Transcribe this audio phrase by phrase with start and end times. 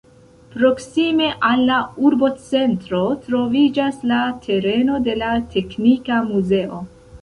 [0.53, 1.77] Proksime al la
[2.11, 6.87] urbocentro troviĝas la tereno de la teknika muzeo.